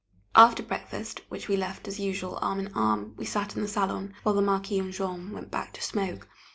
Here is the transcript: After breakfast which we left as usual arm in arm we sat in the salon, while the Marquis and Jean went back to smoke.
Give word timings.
After 0.33 0.63
breakfast 0.63 1.21
which 1.29 1.47
we 1.47 1.55
left 1.55 1.87
as 1.87 1.99
usual 1.99 2.39
arm 2.41 2.57
in 2.59 2.73
arm 2.73 3.13
we 3.17 3.25
sat 3.25 3.55
in 3.55 3.61
the 3.61 3.67
salon, 3.67 4.15
while 4.23 4.33
the 4.33 4.41
Marquis 4.41 4.79
and 4.79 4.91
Jean 4.91 5.31
went 5.31 5.51
back 5.51 5.73
to 5.73 5.83
smoke. 5.83 6.27